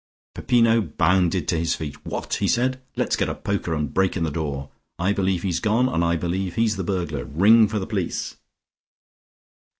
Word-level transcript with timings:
Peppino 0.33 0.81
bounded 0.81 1.47
to 1.47 1.59
his 1.59 1.75
feet. 1.75 2.03
"What?" 2.07 2.33
he 2.33 2.47
said. 2.47 2.81
"Let's 2.95 3.15
get 3.15 3.29
a 3.29 3.35
poker 3.35 3.75
and 3.75 3.93
break 3.93 4.17
in 4.17 4.23
the 4.23 4.31
door! 4.31 4.71
I 4.97 5.13
believe 5.13 5.43
he's 5.43 5.59
gone 5.59 5.87
and 5.87 6.03
I 6.03 6.15
believe 6.15 6.55
he's 6.55 6.75
the 6.75 6.83
burglar. 6.83 7.23
Ring 7.23 7.67
for 7.67 7.77
the 7.77 7.85
police." 7.85 8.35